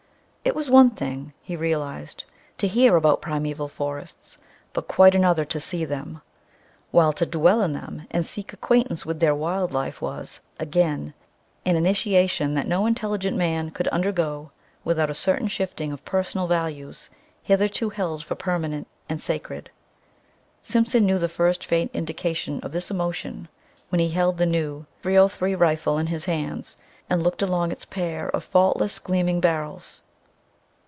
[0.43, 2.23] It was one thing, he realized,
[2.57, 4.39] to hear about primeval forests,
[4.73, 6.19] but quite another to see them.
[6.89, 11.13] While to dwell in them and seek acquaintance with their wild life was, again,
[11.63, 14.49] an initiation that no intelligent man could undergo
[14.83, 17.11] without a certain shifting of personal values
[17.43, 19.69] hitherto held for permanent and sacred.
[20.63, 23.47] Simpson knew the first faint indication of this emotion
[23.89, 24.87] when he held the new.
[25.03, 26.77] 303 rifle in his hands
[27.11, 30.01] and looked along its pair of faultless, gleaming barrels.